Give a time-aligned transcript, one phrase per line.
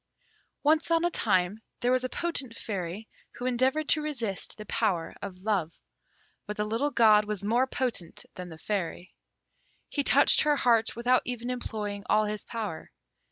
[0.63, 5.13] Once on a time there was a potent Fairy, who endeavoured to resist the power
[5.21, 5.79] of Love;
[6.47, 9.13] but the little god was more potent than the Fairy.
[9.89, 12.89] He touched her heart without even employing all his power.